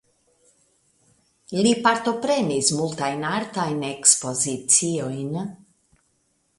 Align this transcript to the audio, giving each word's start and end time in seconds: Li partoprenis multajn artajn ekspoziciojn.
Li 1.67 1.73
partoprenis 1.83 2.73
multajn 2.79 3.23
artajn 3.35 3.87
ekspoziciojn. 3.93 5.35